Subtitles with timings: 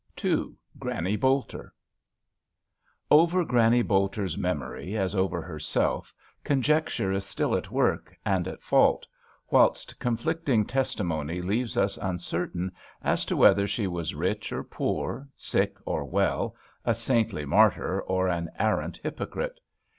[0.23, 1.71] 11 GRANNY BOLTER ^
[2.85, 6.11] \ Over Granny Bolter's memory, as over herself,
[6.43, 9.05] conjecture is still at work and at fault,
[9.51, 12.71] whilst conflicting testimony leaves us uncertain
[13.03, 18.27] as to whether she was rich or poor, sick or well, a saintly martyr or
[18.27, 19.59] an arrant hypocrite.